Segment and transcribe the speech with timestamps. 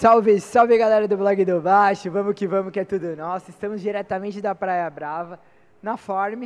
[0.00, 3.50] Salve, salve galera do blog do Baixo, vamos que vamos que é tudo nosso.
[3.50, 5.38] Estamos diretamente da Praia Brava,
[5.82, 6.44] na Farm,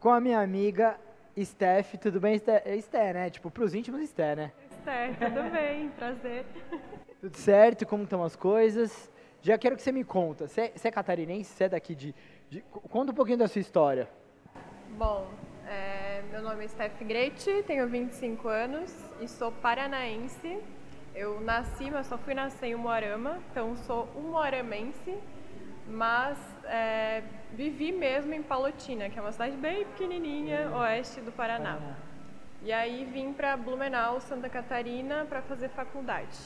[0.00, 0.98] com a minha amiga
[1.40, 1.94] Steph.
[2.00, 3.30] Tudo bem, Steph, é né?
[3.30, 4.52] Tipo, pros íntimos, Steph, né?
[4.80, 6.44] Steph, tudo bem, prazer.
[7.20, 9.08] Tudo certo, como estão as coisas?
[9.42, 12.12] Já quero que você me conta, você, você é catarinense, você é daqui de,
[12.50, 14.08] de, Conta um pouquinho da sua história.
[14.96, 15.28] Bom,
[15.68, 20.58] é, meu nome é Steph Grete, tenho 25 anos e sou paranaense
[21.18, 25.18] eu nasci, mas só fui nascer em Umuarama, então sou umuaramense,
[25.88, 31.96] mas é, vivi mesmo em Palotina, que é uma cidade bem pequenininha, oeste do Paraná.
[32.62, 36.38] E aí vim para Blumenau, Santa Catarina, para fazer faculdade.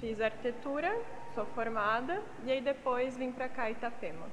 [0.00, 0.92] Fiz arquitetura,
[1.32, 4.26] sou formada, e aí depois vim para cá, Itapema.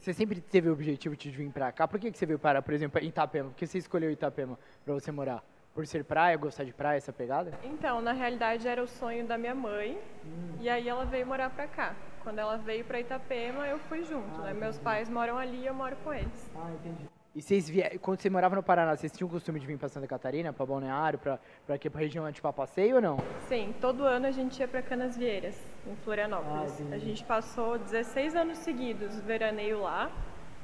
[0.00, 1.86] Você sempre teve o objetivo de vir para cá?
[1.86, 3.50] Por que, que você veio para, por exemplo, Itapema?
[3.50, 5.44] Por que você escolheu Itapema para você morar?
[5.74, 7.52] Por ser praia, gostar de praia, essa pegada?
[7.62, 9.98] Então, na realidade era o sonho da minha mãe.
[10.24, 10.56] Hum.
[10.60, 11.94] E aí ela veio morar pra cá.
[12.22, 14.52] Quando ela veio pra Itapema, eu fui junto, ah, né?
[14.52, 16.50] Meus pais moram ali e eu moro com eles.
[16.54, 17.08] Ah, entendi.
[17.34, 19.88] E vocês vieram, quando você morava no Paraná, vocês tinham o costume de vir para
[19.88, 23.18] Santa Catarina, para Balneário, para para aqui para região tipo a passeio ou não?
[23.48, 26.82] Sim, todo ano a gente ia para Canasvieiras, em Florianópolis.
[26.90, 30.10] Ah, a gente passou 16 anos seguidos veraneio lá.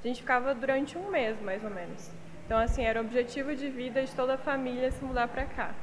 [0.03, 2.11] A gente ficava durante um mês, mais ou menos.
[2.47, 5.75] Então, assim, era o objetivo de vida de toda a família se mudar para cá.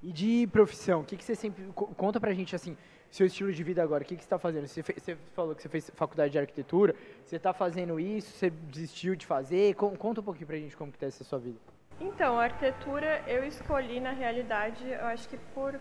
[0.00, 1.64] E de profissão, o que, que você sempre.
[1.74, 2.76] Conta pra gente, assim,
[3.10, 4.68] seu estilo de vida agora, o que, que você está fazendo?
[4.68, 8.48] Você, fez, você, falou que você fez faculdade de arquitetura, você está fazendo isso, você
[8.48, 9.74] desistiu de fazer?
[9.74, 11.58] Conta um pouquinho pra gente como que tá essa sua vida.
[12.00, 15.80] Então, a arquitetura eu escolhi, na realidade, eu acho que por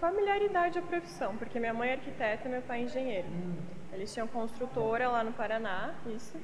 [0.00, 3.28] familiaridade à profissão, porque minha mãe é arquiteta e meu pai é engenheiro.
[3.28, 3.54] Hum.
[3.92, 6.40] Eles tinham construtora lá no Paraná, isso.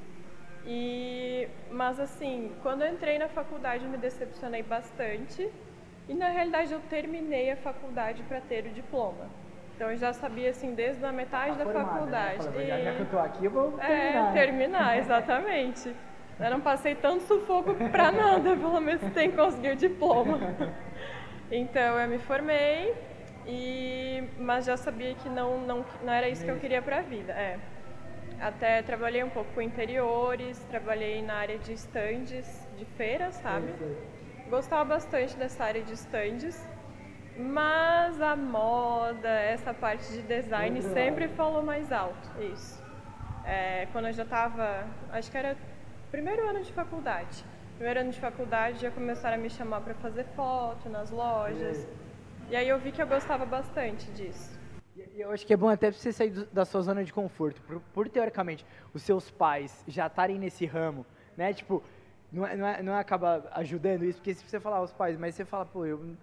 [0.67, 5.51] E, mas assim, quando eu entrei na faculdade eu me decepcionei bastante
[6.08, 9.27] e na realidade eu terminei a faculdade para ter o diploma.
[9.75, 12.39] Então eu já sabia assim desde a metade tá da formada, né?
[12.39, 12.48] faculdade.
[12.48, 12.80] Né?
[12.80, 12.85] E...
[12.85, 14.30] Já que eu tô aqui, eu vou terminar.
[14.30, 15.95] É, terminar, exatamente.
[16.41, 20.39] eu não passei tanto sufoco para nada, pelo menos tem que conseguir o diploma.
[21.51, 22.95] Então eu me formei
[23.46, 27.02] e mas já sabia que não não, não era isso que eu queria para a
[27.02, 27.33] vida.
[27.33, 27.58] É.
[28.40, 33.72] Até trabalhei um pouco com interiores, trabalhei na área de estandes de feira, sabe?
[34.48, 36.62] Gostava bastante dessa área de estandes,
[37.36, 42.83] mas a moda, essa parte de design sempre falou mais alto, isso.
[43.45, 45.56] É, quando eu já estava, acho que era
[46.11, 47.45] primeiro ano de faculdade.
[47.77, 51.86] Primeiro ano de faculdade já começaram a me chamar para fazer foto nas lojas.
[52.51, 54.64] E aí eu vi que eu gostava bastante disso.
[55.17, 57.63] Eu acho que é bom até você sair do, da sua zona de conforto.
[57.63, 61.52] Por, por, teoricamente, os seus pais já estarem nesse ramo, né?
[61.52, 61.83] Tipo,
[62.33, 65.17] não, é, não, é, não é acaba ajudando isso, porque se você falar aos pais,
[65.17, 66.17] mas você fala, pô, eu,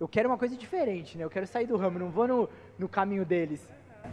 [0.00, 1.22] eu quero uma coisa diferente, né?
[1.22, 3.68] Eu quero sair do ramo, não vou no, no caminho deles.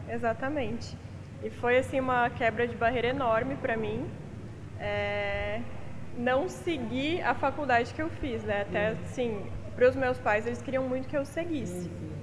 [0.07, 0.96] Exatamente.
[1.44, 4.07] E foi, assim, uma quebra de barreira enorme para mim.
[4.79, 5.59] É,
[6.16, 8.61] não seguir a faculdade que eu fiz, né?
[8.61, 9.44] Até, assim,
[9.75, 11.90] para os meus pais, eles queriam muito que eu seguisse.
[11.90, 12.19] Sim.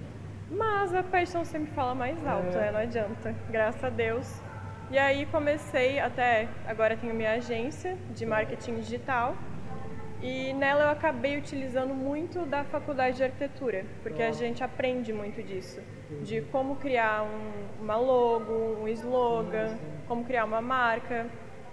[0.50, 2.60] Mas a paixão sempre fala mais alto, é.
[2.60, 2.70] né?
[2.72, 3.34] Não adianta.
[3.50, 4.42] Graças a Deus.
[4.90, 9.36] E aí comecei até agora tenho minha agência de marketing digital
[10.22, 15.42] e nela eu acabei utilizando muito da faculdade de arquitetura, porque a gente aprende muito
[15.42, 15.80] disso,
[16.22, 19.76] de como criar um, uma logo, um slogan,
[20.08, 21.26] como criar uma marca.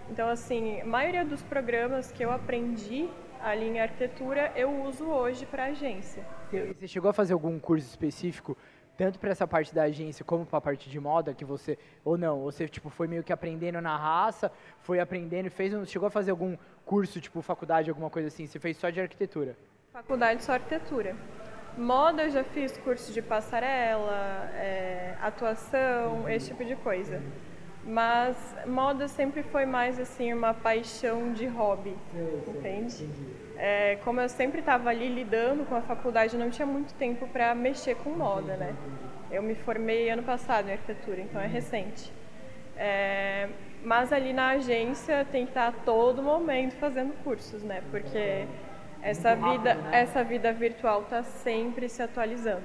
[0.09, 3.09] Então assim, a maioria dos programas que eu aprendi
[3.41, 6.23] ali em arquitetura eu uso hoje para agência.
[6.51, 8.57] Você chegou a fazer algum curso específico,
[8.97, 12.17] tanto para essa parte da agência como para a parte de moda, que você, ou
[12.17, 16.31] não, você tipo, foi meio que aprendendo na raça, foi aprendendo, fez, chegou a fazer
[16.31, 19.57] algum curso, tipo faculdade, alguma coisa assim, você fez só de arquitetura?
[19.91, 21.15] Faculdade só arquitetura.
[21.77, 27.19] Moda eu já fiz curso de passarela, é, atuação, esse tipo de coisa.
[27.85, 31.95] Mas moda sempre foi mais assim uma paixão de hobby,
[32.47, 33.09] entende?
[33.57, 37.53] É, como eu sempre estava ali lidando com a faculdade, não tinha muito tempo para
[37.53, 38.73] mexer com moda, né?
[39.29, 42.11] Eu me formei ano passado em arquitetura, então é recente.
[42.77, 43.49] É,
[43.83, 47.83] mas ali na agência tem que estar a todo momento fazendo cursos, né?
[47.91, 48.47] Porque
[49.01, 49.89] essa vida, né?
[49.91, 52.63] essa vida virtual está sempre se atualizando.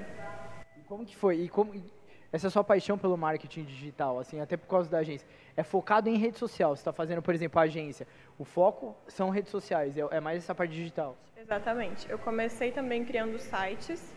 [0.76, 1.40] E como que foi?
[1.40, 1.72] E como
[2.32, 5.26] essa sua paixão pelo marketing digital, assim, até por causa da agência,
[5.56, 6.76] é focado em rede social.
[6.76, 8.06] Você está fazendo, por exemplo, a agência.
[8.38, 11.16] O foco são redes sociais, é, é mais essa parte digital.
[11.36, 12.08] Exatamente.
[12.10, 14.14] Eu comecei também criando sites,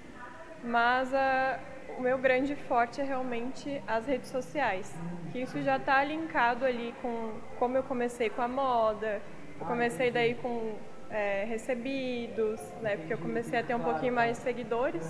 [0.63, 1.59] mas a,
[1.97, 4.93] o meu grande forte é realmente as redes sociais.
[5.31, 9.21] Que isso já está linkado ali com como eu comecei com a moda,
[9.59, 10.75] eu comecei daí com
[11.09, 12.97] é, recebidos, né?
[12.97, 15.09] Porque eu comecei a ter um pouquinho mais de seguidores.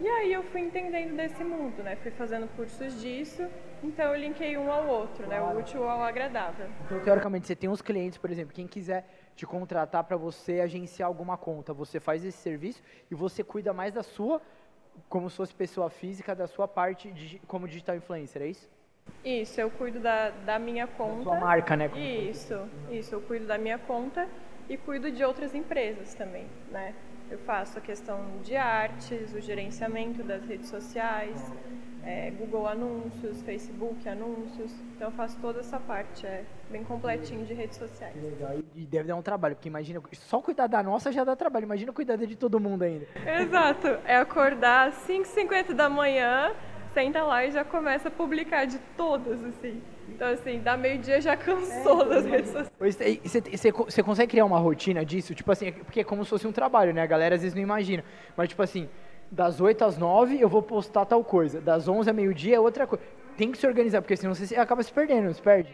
[0.00, 1.96] E aí eu fui entendendo desse mundo, né?
[1.96, 3.44] Fui fazendo cursos disso,
[3.82, 5.40] então eu linkei um ao outro, né?
[5.40, 6.68] O útil ao agradável.
[6.84, 9.04] Então, teoricamente, você tem uns clientes, por exemplo, quem quiser
[9.34, 12.80] te contratar para você agenciar alguma conta, você faz esse serviço
[13.10, 14.40] e você cuida mais da sua,
[15.08, 18.68] como se fosse pessoa física, da sua parte de, como digital influencer, é isso?
[19.24, 21.16] Isso, eu cuido da, da minha conta.
[21.18, 21.90] Da sua marca, né?
[21.96, 24.28] Isso, isso, eu cuido da minha conta
[24.68, 26.94] e cuido de outras empresas também, né?
[27.30, 31.52] Eu faço a questão de artes, o gerenciamento das redes sociais,
[32.02, 34.72] é, Google Anúncios, Facebook Anúncios.
[34.96, 38.14] Então eu faço toda essa parte, é bem completinho de redes sociais.
[38.16, 38.56] Legal.
[38.74, 41.92] E deve dar um trabalho, porque imagina, só cuidar da nossa já dá trabalho, imagina
[41.92, 43.06] cuidar de todo mundo ainda.
[43.42, 43.88] Exato.
[44.06, 46.54] É acordar às 5h50 da manhã,
[46.94, 49.82] senta lá e já começa a publicar de todas, assim.
[50.08, 52.70] Então, assim, da meio-dia já cansou é, das redes sociais.
[53.86, 55.34] Você consegue criar uma rotina disso?
[55.34, 57.02] Tipo assim, porque é como se fosse um trabalho, né?
[57.02, 58.04] A galera às vezes não imagina.
[58.36, 58.88] Mas, tipo assim,
[59.30, 61.60] das 8 às 9 eu vou postar tal coisa.
[61.60, 63.04] Das 11 a meio-dia é outra coisa.
[63.36, 65.72] Tem que se organizar, porque senão você acaba se perdendo, se perde.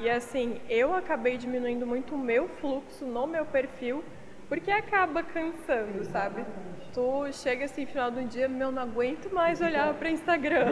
[0.00, 4.02] E assim, eu acabei diminuindo muito o meu fluxo no meu perfil
[4.48, 6.44] porque acaba cansando, sabe?
[6.92, 10.66] Tu chega assim, final do dia, meu, não aguento mais olhar para Instagram.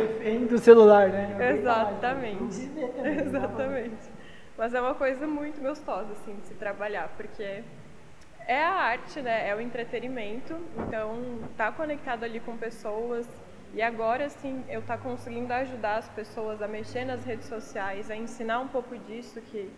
[0.49, 1.37] Do celular, né?
[1.59, 2.71] Exatamente.
[3.27, 4.11] Exatamente.
[4.57, 7.65] Mas é uma coisa muito gostosa, assim, de se trabalhar, porque
[8.47, 9.49] é a arte, né?
[9.49, 10.57] É o entretenimento.
[10.87, 13.27] Então, tá conectado ali com pessoas.
[13.75, 18.15] E agora, assim, eu tá conseguindo ajudar as pessoas a mexer nas redes sociais, a
[18.15, 19.71] ensinar um pouco disso que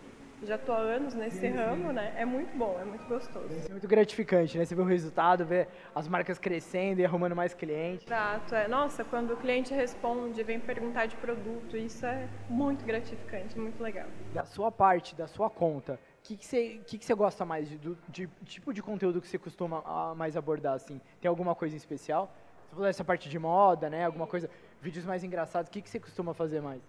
[0.43, 1.93] já estou há anos nesse sim, ramo, sim.
[1.93, 2.13] né?
[2.17, 3.47] É muito bom, é muito gostoso.
[3.67, 4.65] É muito gratificante, né?
[4.65, 8.05] Você vê o resultado, ver as marcas crescendo e arrumando mais clientes.
[8.05, 8.67] Exato, é.
[8.67, 14.07] Nossa, quando o cliente responde, vem perguntar de produto, isso é muito gratificante, muito legal.
[14.33, 17.69] Da sua parte, da sua conta, o que, que, você, que, que você gosta mais
[17.69, 20.99] de, do, de, tipo de conteúdo que você costuma a, mais abordar, assim?
[21.21, 22.33] Tem alguma coisa em especial?
[22.67, 24.05] Você falou essa parte de moda, né?
[24.05, 24.49] Alguma coisa,
[24.81, 26.81] vídeos mais engraçados, o que, que você costuma fazer mais?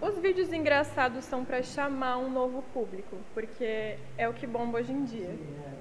[0.00, 4.92] Os vídeos engraçados são para chamar um novo público, porque é o que bomba hoje
[4.92, 5.30] em dia.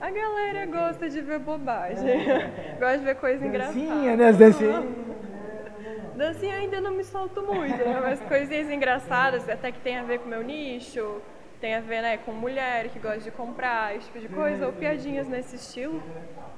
[0.02, 2.26] A galera gosta de ver bobagem,
[2.78, 3.80] gosta de ver coisa engraçada.
[3.80, 4.28] Dancinha, né?
[4.28, 4.86] As dancinhas.
[6.18, 7.98] Dancinha ainda não me solto muito, né?
[8.02, 11.22] mas coisinhas engraçadas, até que tem a ver com o meu nicho,
[11.62, 14.74] tem a ver né, com mulher que gosta de comprar, esse tipo de coisa, ou
[14.74, 16.04] piadinhas nesse estilo,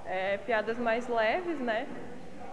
[0.03, 1.85] é, piadas mais leves, né?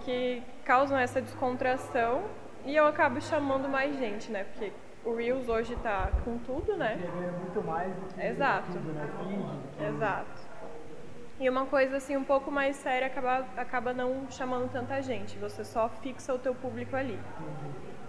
[0.05, 2.25] Que causam essa descontração
[2.67, 4.45] e eu acabo chamando mais gente, né?
[4.45, 4.71] Porque
[5.05, 6.99] o Reels hoje está com tudo, né?
[7.03, 8.73] É muito mais do que Exato.
[8.73, 9.09] tudo, né?
[9.19, 10.49] Feed, Exato.
[11.41, 15.39] E uma coisa assim um pouco mais séria acaba, acaba não chamando tanta gente.
[15.39, 17.19] Você só fixa o teu público ali.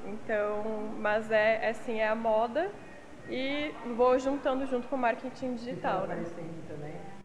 [0.06, 2.72] Então, mas é, é assim, é a moda
[3.30, 6.26] e vou juntando junto com o marketing digital, né?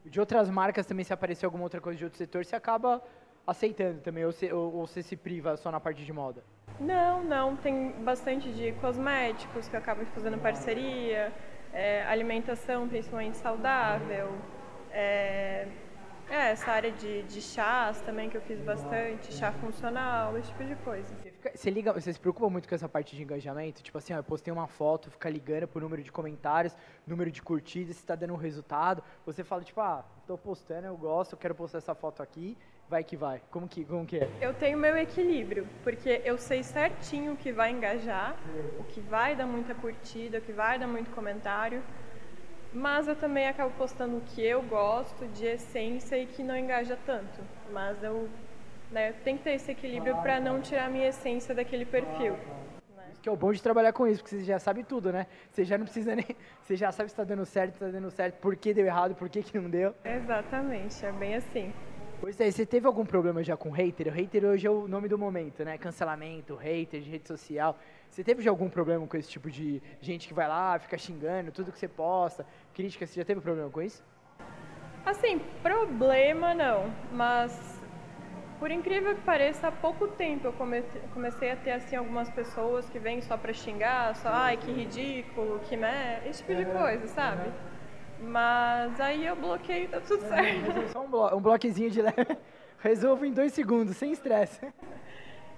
[0.05, 3.03] De outras marcas também se aparecer alguma outra coisa de outro setor, você acaba
[3.47, 6.43] aceitando também ou você, ou, ou você se priva só na parte de moda?
[6.81, 7.57] Não, não.
[7.57, 11.33] Tem bastante de cosméticos que eu acabo fazendo parceria,
[11.73, 14.33] é, alimentação principalmente saudável,
[14.91, 15.69] é,
[16.31, 20.65] é, essa área de, de chás também que eu fiz bastante, chá funcional, esse tipo
[20.65, 21.07] de coisa.
[21.15, 23.83] Você, fica, você, liga, você se preocupa muito com essa parte de engajamento?
[23.83, 26.75] Tipo assim, ó, eu postei uma foto, fica ligando pro número de comentários,
[27.07, 29.03] número de curtidas, se está dando um resultado.
[29.27, 32.57] Você fala, tipo, ah, estou postando, eu gosto, eu quero postar essa foto aqui
[32.89, 33.41] vai que vai?
[33.51, 34.29] Como que, como que é?
[34.41, 38.37] Eu tenho meu equilíbrio, porque eu sei certinho o que vai engajar,
[38.79, 41.83] o que vai dar muita curtida, o que vai dar muito comentário,
[42.73, 46.99] mas eu também acabo postando o que eu gosto de essência e que não engaja
[47.07, 47.41] tanto.
[47.73, 48.29] Mas eu
[48.91, 52.33] né, tenho que ter esse equilíbrio para não tirar a minha essência daquele perfil.
[52.97, 53.05] Né?
[53.23, 55.27] Que é o bom de trabalhar com isso, porque você já sabe tudo, né?
[55.51, 56.27] Você já não precisa nem.
[56.63, 59.15] Você já sabe se está dando certo, se está dando certo, por que deu errado,
[59.15, 59.95] por que, que não deu.
[60.03, 61.73] Exatamente, é bem assim.
[62.25, 64.07] Pois é, você teve algum problema já com hater?
[64.07, 65.77] O hater hoje é o nome do momento, né?
[65.77, 67.79] Cancelamento, hater de rede social.
[68.09, 71.53] Você teve já algum problema com esse tipo de gente que vai lá, fica xingando
[71.53, 73.07] tudo que você posta, crítica?
[73.07, 74.03] Você já teve problema com isso?
[75.05, 77.79] Assim, problema não, mas
[78.59, 80.55] por incrível que pareça, há pouco tempo eu
[81.13, 85.61] comecei a ter assim algumas pessoas que vêm só para xingar, só ai que ridículo,
[85.69, 87.53] que né, esse tipo de coisa, sabe?
[88.21, 90.71] Mas aí eu bloqueei, tá tudo certo.
[90.71, 92.37] É, só um, blo um bloquezinho de leve.
[92.81, 94.61] Resolvo em dois segundos, sem estresse.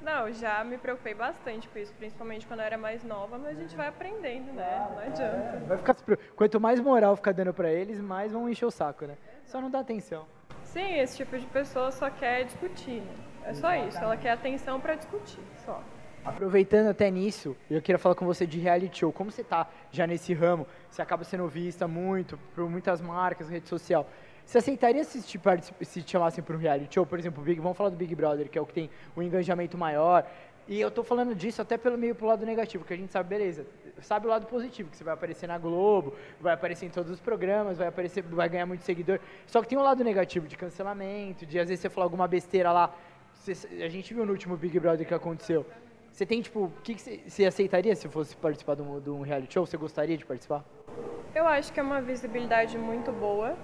[0.01, 3.61] Não, já me preocupei bastante com isso, principalmente quando eu era mais nova, mas a
[3.61, 4.87] gente vai aprendendo, né?
[4.89, 5.63] Não adianta.
[5.67, 5.97] Vai ficar,
[6.37, 9.17] quanto mais moral ficar dando pra eles, mais vão encher o saco, né?
[9.45, 10.25] Só não dá atenção.
[10.63, 13.15] Sim, esse tipo de pessoa só quer discutir, né?
[13.47, 15.83] É só isso, ela quer atenção para discutir, só.
[16.27, 19.13] Aproveitando até nisso, eu queria falar com você de reality show.
[19.13, 20.67] Como você está já nesse ramo?
[20.91, 24.11] Você acaba sendo vista muito por muitas marcas, rede social.
[24.45, 25.41] Você aceitaria se te,
[25.83, 27.07] se te chamassem para um reality show?
[27.07, 29.79] Por exemplo, Big, vamos falar do Big Brother, que é o que tem um engajamento
[29.79, 30.27] maior.
[30.67, 33.29] E eu tô falando disso até pelo meio pro lado negativo, que a gente sabe,
[33.29, 33.65] beleza,
[34.03, 37.21] sabe o lado positivo, que você vai aparecer na Globo, vai aparecer em todos os
[37.21, 39.21] programas, vai aparecer, vai ganhar muito seguidor.
[39.47, 42.73] Só que tem um lado negativo de cancelamento, de às vezes você falar alguma besteira
[42.73, 42.93] lá.
[43.33, 45.65] Você, a gente viu no último Big Brother que aconteceu.
[46.17, 49.11] Você tem, tipo, o que, que você, você, aceitaria se fosse participar de um, de
[49.11, 49.67] um reality show?
[49.67, 50.65] Você gostaria de participar?
[51.35, 53.55] Eu acho que é uma visibilidade muito boa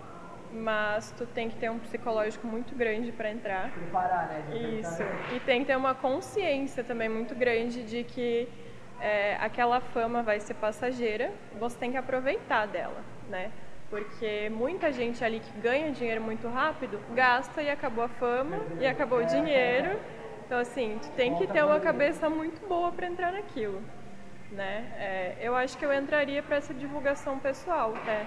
[0.53, 3.71] mas tu tem que ter um psicológico muito grande para entrar.
[3.73, 4.79] Preparar, né?
[4.79, 5.03] Isso.
[5.35, 8.47] E tem que ter uma consciência também muito grande de que
[9.01, 13.51] é, aquela fama vai ser passageira, você tem que aproveitar dela, né?
[13.89, 18.87] Porque muita gente ali que ganha dinheiro muito rápido gasta e acabou a fama e
[18.87, 19.99] acabou o dinheiro.
[20.53, 23.81] Então, assim, tu tem que ter uma cabeça muito boa para entrar naquilo,
[24.51, 24.93] né?
[24.99, 28.27] É, eu acho que eu entraria para essa divulgação pessoal, até.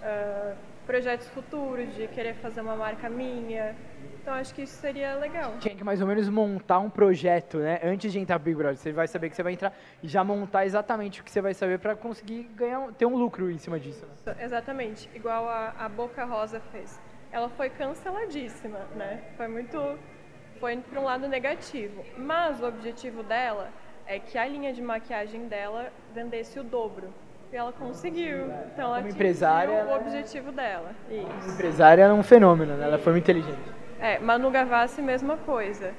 [0.00, 0.56] Uh,
[0.86, 3.76] projetos futuros, de querer fazer uma marca minha.
[4.22, 5.52] Então acho que isso seria legal.
[5.58, 7.78] Tinha que mais ou menos montar um projeto, né?
[7.84, 8.78] Antes de entrar no Big Brother.
[8.78, 11.52] Você vai saber que você vai entrar e já montar exatamente o que você vai
[11.52, 14.06] saber para conseguir ganhar, ter um lucro em cima disso.
[14.24, 14.36] Né?
[14.40, 15.10] Exatamente.
[15.14, 16.98] Igual a, a Boca Rosa fez.
[17.30, 19.22] Ela foi canceladíssima, né?
[19.36, 19.98] Foi muito.
[20.60, 22.04] Foi para um lado negativo.
[22.16, 23.68] Mas o objetivo dela
[24.06, 27.12] é que a linha de maquiagem dela vendesse o dobro.
[27.52, 28.46] E ela conseguiu.
[28.72, 30.90] Então ela Como empresária, o objetivo dela.
[31.10, 31.54] Isso.
[31.54, 32.84] Empresária é um fenômeno, né?
[32.84, 33.58] Ela foi muito inteligente.
[34.00, 35.94] É, Manu Gavassi, mesma coisa.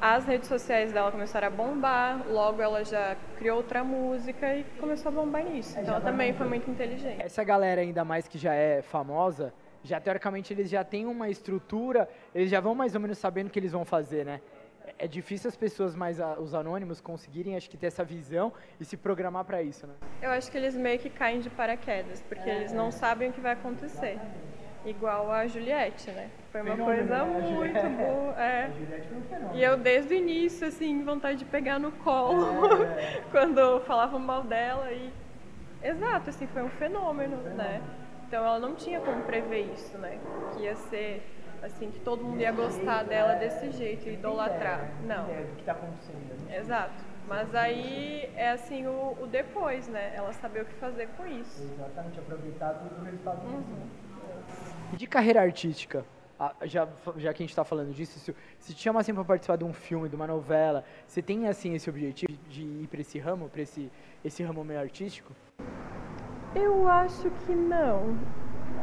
[0.00, 5.10] As redes sociais dela começaram a bombar, logo ela já criou outra música e começou
[5.10, 5.78] a bombar nisso.
[5.78, 7.22] É, então ela também foi muito inteligente.
[7.22, 9.52] Essa galera, ainda mais que já é famosa,
[9.84, 13.50] já teoricamente eles já têm uma estrutura, eles já vão mais ou menos sabendo o
[13.50, 14.40] que eles vão fazer, né?
[14.98, 18.96] é difícil as pessoas mais os anônimos conseguirem acho que ter essa visão e se
[18.96, 19.94] programar para isso, né?
[20.20, 23.32] Eu acho que eles meio que caem de paraquedas, porque é, eles não sabem o
[23.32, 24.18] que vai acontecer.
[24.84, 26.30] Igual a Juliette, né?
[26.52, 27.50] Foi uma fenômeno, coisa né?
[27.50, 28.42] muito boa.
[28.42, 28.70] É.
[28.70, 34.20] Um e eu desde o início, assim, vontade de pegar no colo é, quando falavam
[34.20, 35.10] mal dela e.
[35.82, 37.82] Exato, assim, foi um fenômeno, né?
[38.34, 40.18] Então ela não tinha como prever isso, né?
[40.52, 41.22] Que ia ser
[41.62, 44.90] assim, que todo mundo ia gostar dela desse jeito, idolatrar.
[45.04, 45.30] Não.
[45.30, 46.48] É do que está acontecendo.
[46.48, 46.58] Né?
[46.58, 47.04] Exato.
[47.28, 50.12] Mas aí é assim o, o, depois, né?
[50.16, 51.62] Ela saber o que fazer com isso.
[51.62, 53.88] Exatamente, aproveitar tudo o resultado uhum.
[54.92, 56.04] E de carreira artística?
[56.64, 59.54] Já, já que a gente está falando disso, se, se te chama assim para participar
[59.54, 63.16] de um filme, de uma novela, você tem assim esse objetivo de ir para esse
[63.16, 63.92] ramo, para esse,
[64.24, 65.32] esse ramo meio artístico?
[66.54, 68.16] Eu acho que não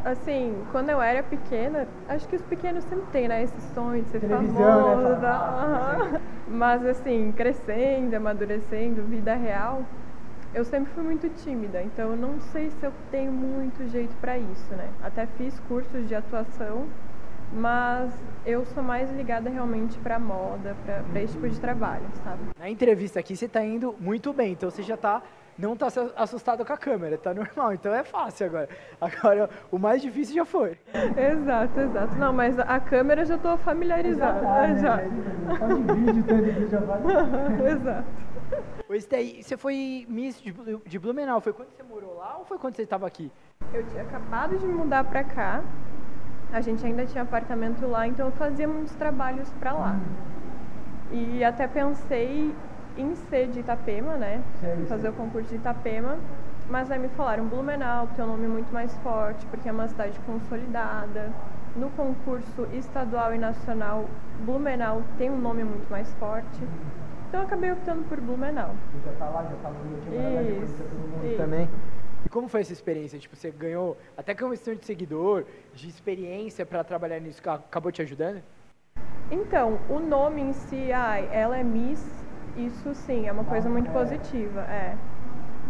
[0.04, 4.10] assim, quando eu era pequena, acho que os pequenos sempre têm, né, esse sonho de
[4.10, 4.54] ser famoso.
[4.54, 5.98] Né?
[6.12, 6.20] Uhum.
[6.48, 9.84] Mas assim, crescendo, amadurecendo, vida real,
[10.54, 14.38] eu sempre fui muito tímida, então eu não sei se eu tenho muito jeito para
[14.38, 14.90] isso, né?
[15.02, 16.88] Até fiz cursos de atuação,
[17.54, 18.12] mas
[18.46, 22.40] eu sou mais ligada realmente para moda, para esse tipo de trabalho, sabe?
[22.60, 25.22] Na entrevista aqui você está indo muito bem, então você já está
[25.62, 28.70] não tá assustado com a câmera, tá normal, então é fácil agora.
[29.00, 30.78] Agora, o mais difícil já foi.
[31.18, 32.16] Exato, exato.
[32.16, 34.48] Não, mas a câmera já tô familiarizada.
[34.48, 34.80] Ah, né?
[34.80, 34.96] já.
[35.94, 37.00] Vídeo, vídeo já vai.
[37.72, 38.08] exato.
[38.90, 40.54] Ô, Esther, você foi Miss de,
[40.86, 43.32] de Blumenau, foi quando você morou lá ou foi quando você estava aqui?
[43.74, 45.64] Eu tinha acabado de mudar para cá,
[46.52, 50.00] a gente ainda tinha apartamento lá, então eu fazia muitos trabalhos para lá.
[51.12, 52.54] E até pensei
[52.98, 54.42] em ser de Itapema, né?
[54.60, 56.18] Sim, fazer o concurso de Itapema.
[56.70, 59.88] Mas aí me falaram Blumenau, que tem um nome muito mais forte, porque é uma
[59.88, 61.32] cidade consolidada.
[61.76, 64.06] No concurso estadual e nacional,
[64.46, 66.62] Blumenau tem um nome muito mais forte.
[67.28, 68.76] Então eu acabei optando por Blumenau.
[69.06, 70.84] Já tá lá, já tá no Rio, isso,
[71.26, 71.38] isso.
[71.38, 71.70] também.
[72.26, 73.18] E como foi essa experiência?
[73.18, 77.92] Tipo, você ganhou até que uma questão de seguidor, de experiência para trabalhar nisso, acabou
[77.92, 78.42] te ajudando?
[79.32, 82.21] Então, o nome em si, ai, ela é Miss
[82.58, 84.96] isso sim, é uma coisa muito positiva, é.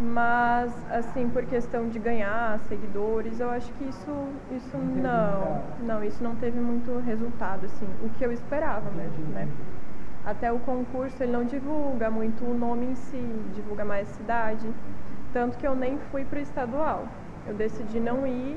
[0.00, 4.10] Mas, assim, por questão de ganhar seguidores, eu acho que isso,
[4.50, 9.46] isso não, não, isso não teve muito resultado, assim, o que eu esperava mesmo, né?
[10.24, 13.22] Até o concurso ele não divulga muito o nome em si,
[13.54, 14.66] divulga mais cidade,
[15.32, 17.06] tanto que eu nem fui para o estadual.
[17.46, 18.56] Eu decidi não ir,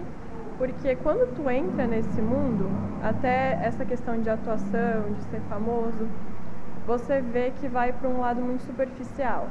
[0.58, 2.70] porque quando tu entra nesse mundo,
[3.03, 6.08] até essa questão de atuação, de ser famoso,
[6.86, 9.48] você vê que vai para um lado muito superficial,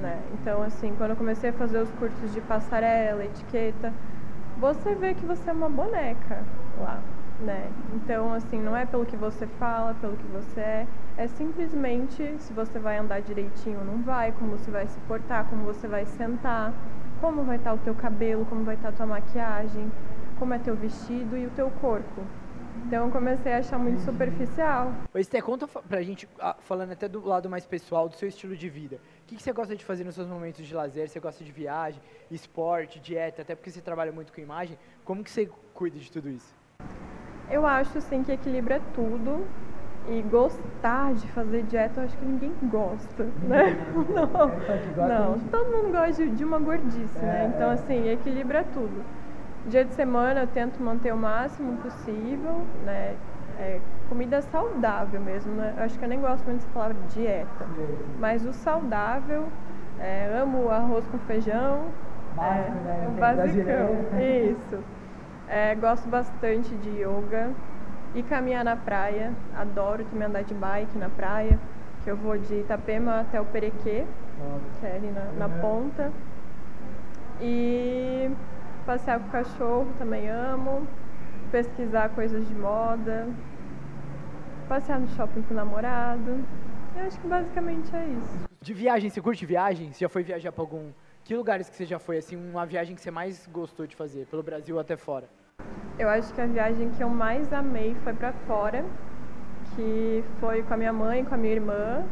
[0.00, 0.20] né?
[0.34, 3.92] Então, assim, quando eu comecei a fazer os cursos de passarela, etiqueta,
[4.58, 6.42] você vê que você é uma boneca
[6.80, 7.00] lá,
[7.40, 7.68] né?
[7.94, 12.52] Então, assim, não é pelo que você fala, pelo que você é, é simplesmente se
[12.52, 16.04] você vai andar direitinho ou não vai, como você vai se portar, como você vai
[16.06, 16.72] sentar,
[17.20, 19.90] como vai estar o teu cabelo, como vai estar a tua maquiagem.
[20.38, 22.22] como é teu vestido e o teu corpo.
[22.86, 24.92] Então eu comecei a achar muito superficial.
[25.16, 26.28] Esté, conta pra gente,
[26.60, 28.96] falando até do lado mais pessoal, do seu estilo de vida.
[28.96, 31.08] O que, que você gosta de fazer nos seus momentos de lazer?
[31.08, 32.00] Você gosta de viagem,
[32.30, 34.78] esporte, dieta, até porque você trabalha muito com imagem.
[35.04, 36.54] Como que você cuida de tudo isso?
[37.50, 39.44] Eu acho, assim, que equilíbrio é tudo.
[40.08, 43.76] E gostar de fazer dieta, eu acho que ninguém gosta, né?
[44.14, 45.38] Não, não.
[45.50, 47.52] todo mundo gosta de, uma gordice, né?
[47.52, 49.04] Então, assim, equilíbrio é tudo.
[49.68, 53.16] Dia de semana eu tento manter o máximo possível, né?
[53.58, 55.74] É, comida saudável mesmo, né?
[55.76, 57.66] Eu acho que eu nem gosto muito de falar dieta,
[58.20, 59.48] mas o saudável,
[59.98, 61.86] é, amo arroz com feijão,
[62.36, 63.08] Básico, é, né?
[63.08, 63.88] o basicão,
[64.50, 64.84] isso.
[65.48, 67.50] É, gosto bastante de yoga
[68.14, 71.58] e caminhar na praia, adoro também andar de bike na praia,
[72.04, 74.04] que eu vou de Itapema até o Perequê,
[74.78, 76.12] que é ali na, na ponta.
[77.40, 78.30] E
[78.86, 80.86] Passear com o cachorro também amo.
[81.50, 83.26] Pesquisar coisas de moda.
[84.68, 86.44] Passear no shopping com o namorado.
[86.94, 88.48] Eu acho que basicamente é isso.
[88.60, 89.92] De viagem, você curte viagem?
[89.92, 90.92] Você já foi viajar para algum.
[91.24, 94.26] Que lugares que você já foi, assim, uma viagem que você mais gostou de fazer,
[94.26, 95.28] pelo Brasil até fora?
[95.98, 98.84] Eu acho que a viagem que eu mais amei foi para fora,
[99.74, 102.04] que foi com a minha mãe, com a minha irmã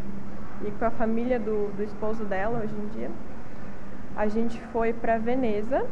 [0.66, 3.11] e com a família do, do esposo dela hoje em dia.
[4.16, 5.87] A gente foi para Veneza,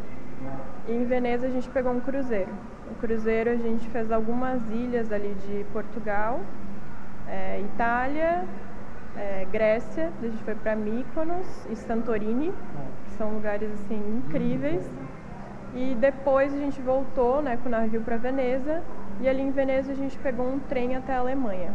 [0.89, 2.51] e em Veneza a gente pegou um cruzeiro.
[2.91, 6.41] O cruzeiro a gente fez algumas ilhas ali de Portugal,
[7.29, 8.45] é, Itália,
[9.17, 12.53] é, Grécia, a gente foi para Mykonos e Santorini,
[13.05, 14.91] que são lugares assim incríveis.
[15.75, 18.83] E depois a gente voltou né, com o navio para Veneza
[19.21, 21.73] e ali em Veneza a gente pegou um trem até a Alemanha.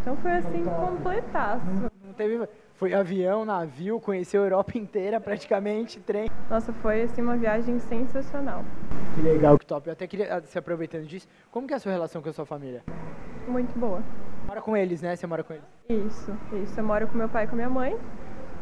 [0.00, 1.89] Então foi assim completaço.
[2.20, 6.28] Teve foi avião, navio, conheceu a Europa inteira praticamente, trem.
[6.50, 8.62] Nossa, foi assim uma viagem sensacional.
[9.14, 9.88] Que legal, que top.
[9.88, 12.32] Eu até queria, ah, se aproveitando disso, como que é a sua relação com a
[12.34, 12.84] sua família?
[13.48, 14.02] Muito boa.
[14.46, 15.16] Mora com eles, né?
[15.16, 15.64] Você mora com eles?
[15.88, 16.30] Isso,
[16.62, 16.78] isso.
[16.78, 17.98] Eu moro com meu pai e com minha mãe.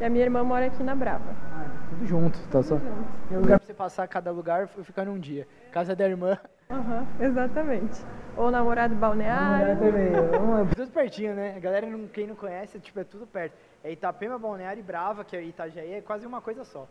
[0.01, 1.35] E a minha irmã mora aqui na Brava.
[1.53, 2.77] Ah, tudo junto, tá tudo só?
[2.77, 3.29] Junto.
[3.29, 5.49] Tem lugar pra você passar cada lugar e ficar num dia.
[5.73, 6.39] Casa da irmã.
[6.71, 8.05] Aham, uhum, exatamente.
[8.37, 9.69] Ou namorado balneário.
[9.69, 10.73] Namorado também.
[10.73, 11.55] é tudo pertinho, né?
[11.57, 13.55] A galera, não, quem não conhece, tipo, é tudo perto.
[13.83, 16.87] É Itapema, Balneário e Brava, que é Itajaí, é quase uma coisa só.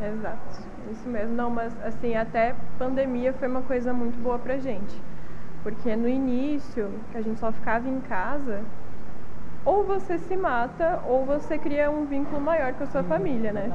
[0.00, 1.34] Exato, isso mesmo.
[1.34, 5.02] Não, mas assim, até pandemia foi uma coisa muito boa pra gente.
[5.62, 8.62] Porque no início, que a gente só ficava em casa,
[9.64, 13.70] ou você se mata, ou você cria um vínculo maior com a sua família, né?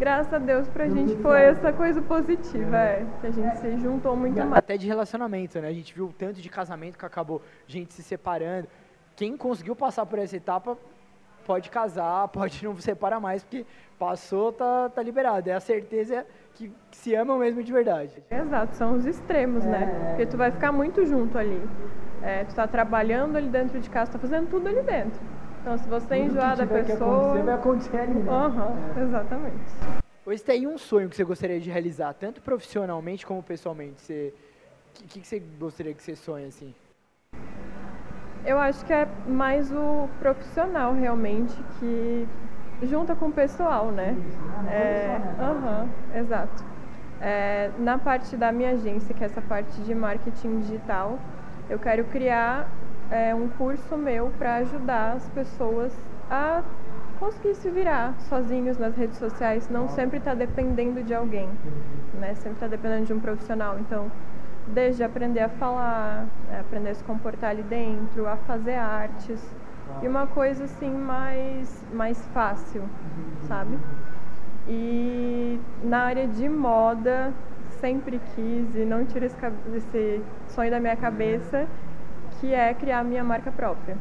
[0.00, 4.16] Graças a Deus pra gente foi essa coisa positiva, é, que a gente se juntou
[4.16, 4.54] muito mais.
[4.54, 5.68] Até de relacionamento, né?
[5.68, 8.66] A gente viu o tanto de casamento que acabou gente se separando.
[9.14, 10.74] Quem conseguiu passar por essa etapa
[11.44, 13.66] pode casar, pode não separar mais, porque
[13.98, 15.50] passou, tá, tá liberado.
[15.50, 18.22] É a certeza que, se amam mesmo de verdade.
[18.30, 19.82] Exato, são os extremos, né?
[19.82, 20.08] é, né?
[20.08, 21.60] Porque tu vai ficar muito junto ali.
[22.22, 25.20] É, tu tá trabalhando ali dentro de casa, tá fazendo tudo ali dentro.
[25.60, 27.36] Então, se você tudo enjoar da pessoa.
[27.36, 28.32] Que vai acontecer ali, né?
[28.32, 29.02] Uhum, é.
[29.02, 29.72] Exatamente.
[30.24, 34.00] Hoje tem um sonho que você gostaria de realizar, tanto profissionalmente como pessoalmente.
[34.00, 34.32] Você,
[35.00, 36.74] o que, que você gostaria que você sonhe assim?
[38.44, 42.26] Eu acho que é mais o profissional realmente que
[42.82, 44.16] junta com o pessoal, né?
[44.70, 46.64] É, uhum, exato.
[47.20, 51.18] É, na parte da minha agência, que é essa parte de marketing digital,
[51.68, 52.66] eu quero criar
[53.10, 55.92] é, um curso meu para ajudar as pessoas
[56.30, 56.62] a
[57.18, 61.48] conseguir se virar sozinhos nas redes sociais, não sempre estar tá dependendo de alguém,
[62.18, 62.34] né?
[62.34, 63.78] Sempre estar tá dependendo de um profissional.
[63.78, 64.10] Então,
[64.68, 69.42] desde aprender a falar, é, aprender a se comportar ali dentro, a fazer artes
[70.02, 72.82] e uma coisa assim mais mais fácil,
[73.48, 73.76] sabe?
[74.68, 77.32] E na área de moda
[77.80, 79.36] sempre quis e não tiro esse,
[79.74, 81.66] esse sonho da minha cabeça,
[82.40, 83.96] que é criar a minha marca própria.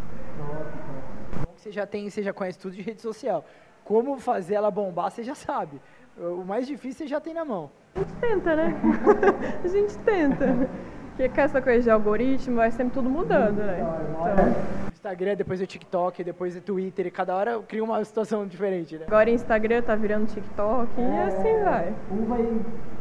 [1.56, 3.46] Você já tem, você já conhece tudo de rede social.
[3.84, 5.82] Como fazer ela bombar, você já sabe.
[6.18, 7.70] O mais difícil você já tem na mão.
[7.96, 8.76] A gente tenta, né?
[9.64, 10.46] a gente tenta.
[11.10, 13.80] Porque com essa coisa de algoritmo vai sempre tudo mudando, né?
[13.82, 14.90] Então...
[14.94, 19.06] Instagram, depois o TikTok, depois o Twitter, e cada hora cria uma situação diferente, né?
[19.08, 21.02] Agora Instagram tá virando TikTok é...
[21.02, 21.94] e assim vai.
[22.12, 22.42] Um vai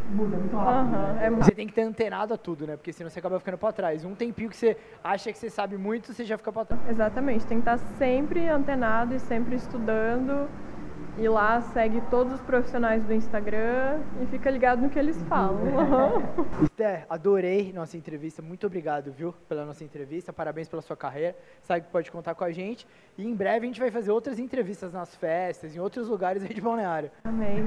[0.09, 0.95] muda muito rápido.
[0.95, 1.27] Uhum, né?
[1.27, 2.77] é Você tem que ter antenado a tudo, né?
[2.77, 4.05] Porque senão você acaba ficando para trás.
[4.05, 6.89] Um tempinho que você acha que você sabe muito, você já fica para trás.
[6.89, 10.49] Exatamente, tem que estar sempre antenado e sempre estudando
[11.19, 15.59] e lá segue todos os profissionais do Instagram e fica ligado no que eles falam.
[16.63, 18.41] Esther, adorei nossa entrevista.
[18.41, 20.33] Muito obrigado, viu, pela nossa entrevista.
[20.33, 21.37] Parabéns pela sua carreira.
[21.63, 22.87] Sabe que pode contar com a gente.
[23.17, 26.55] E em breve a gente vai fazer outras entrevistas nas festas, em outros lugares aí
[26.55, 27.11] de Balneário.
[27.25, 27.59] Amém.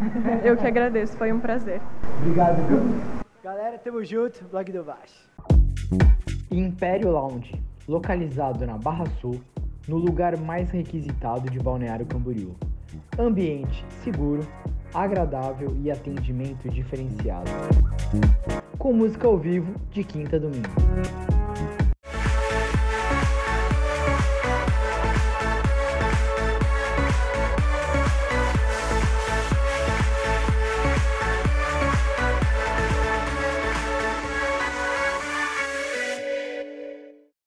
[0.43, 1.17] Eu que agradeço.
[1.17, 1.81] Foi um prazer.
[2.19, 3.21] Obrigado, viu?
[3.43, 5.29] Galera, tamo junto, blog do Baixo.
[6.49, 9.41] Império Lounge, localizado na Barra Sul,
[9.87, 12.55] no lugar mais requisitado de Balneário Camboriú.
[13.19, 14.47] Ambiente seguro,
[14.93, 17.51] agradável e atendimento diferenciado.
[18.77, 20.69] Com música ao vivo de quinta a domingo.